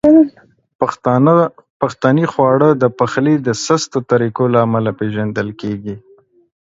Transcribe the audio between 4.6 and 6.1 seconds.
امله پیژندل کیږي.